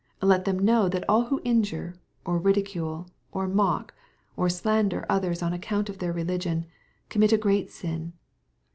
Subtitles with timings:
[0.23, 1.93] Let them know that all who injure,
[2.25, 3.93] or ridicule, or mock,
[4.35, 6.65] or slander others on account of their religion,
[7.09, 8.13] commit a great sin.